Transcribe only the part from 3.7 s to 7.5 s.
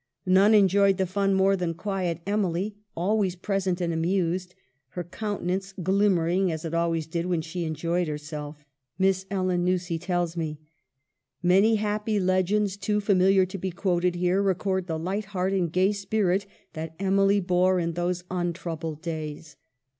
and amused, "her countenance glimmering as it always did when